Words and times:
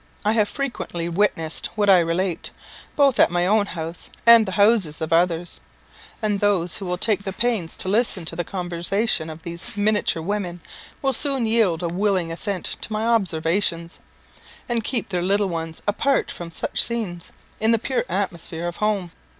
I 0.25 0.31
have 0.31 0.49
frequently 0.49 1.07
witnessed 1.09 1.69
what 1.75 1.87
I 1.87 1.99
relate, 1.99 2.49
both 2.95 3.19
at 3.19 3.29
my 3.29 3.45
own 3.45 3.67
house 3.67 4.09
and 4.25 4.47
the 4.47 4.53
houses 4.53 4.99
of 4.99 5.13
others; 5.13 5.59
and 6.23 6.39
those 6.39 6.77
who 6.77 6.87
will 6.87 6.97
take 6.97 7.21
the 7.21 7.31
pains 7.31 7.77
to 7.77 7.87
listen 7.87 8.25
to 8.25 8.35
the 8.35 8.43
conversation 8.43 9.29
of 9.29 9.43
these 9.43 9.77
miniature 9.77 10.23
women, 10.23 10.59
will 11.03 11.13
soon 11.13 11.45
yield 11.45 11.83
a 11.83 11.87
willing 11.87 12.31
assent 12.31 12.65
to 12.81 12.91
my 12.91 13.05
observations, 13.05 13.99
and 14.67 14.83
keep 14.83 15.09
their 15.09 15.21
little 15.21 15.49
ones 15.49 15.83
apart 15.87 16.31
from 16.31 16.49
such 16.49 16.81
scenes, 16.81 17.31
in 17.59 17.69
the 17.69 17.77
pure 17.77 18.03
atmosphere 18.09 18.67
of 18.67 18.77
home. 18.77 19.11